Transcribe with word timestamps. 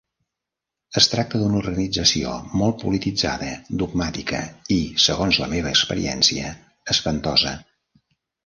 Es 1.01 1.07
tracta 1.09 1.41
d'una 1.41 1.59
organització 1.59 2.31
molt 2.61 2.79
polititzada, 2.85 3.49
dogmàtica 3.83 4.41
i, 4.77 4.81
segons 5.05 5.39
la 5.45 5.51
meva 5.55 5.75
experiència, 5.77 6.57
espantosa. 6.97 7.55